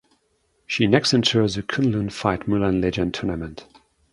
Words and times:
She 0.65 0.87
next 0.87 1.13
entered 1.13 1.47
the 1.51 1.61
Kunlun 1.61 2.11
Fight 2.11 2.47
Mulan 2.49 2.81
Legend 2.81 3.13
Tournament. 3.13 3.67